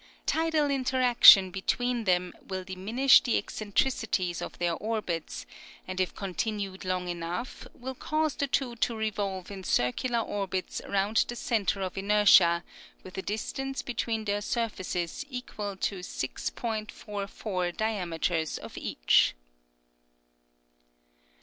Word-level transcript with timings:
Tidal 0.25 0.71
interaction 0.71 1.51
between 1.51 2.05
them 2.05 2.33
will 2.47 2.63
diminish 2.63 3.21
the 3.21 3.37
eccentricities 3.37 4.41
of 4.41 4.57
their 4.57 4.73
orbits, 4.73 5.45
ahd 5.87 5.99
if 5.99 6.15
continued 6.15 6.83
long 6.83 7.07
enough 7.07 7.67
will 7.75 7.93
cause 7.93 8.33
the 8.33 8.47
two 8.47 8.75
to 8.77 8.95
revolve 8.95 9.51
in 9.51 9.63
circular 9.63 10.17
orbits 10.17 10.81
round 10.89 11.17
the 11.27 11.35
centre 11.35 11.83
of 11.83 11.99
inertia 11.99 12.63
with 13.03 13.15
a 13.15 13.21
distance 13.21 13.83
between 13.83 14.25
their 14.25 14.41
surfaces 14.41 15.23
equal 15.29 15.77
to 15.77 15.99
6.44 15.99 17.77
diameters 17.77 18.57
of 18.57 18.75
each. 18.79 19.35